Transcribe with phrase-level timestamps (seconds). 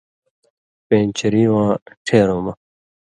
[0.87, 1.71] پېن٘چری واں
[2.05, 2.53] ٹھېرؤں مہ،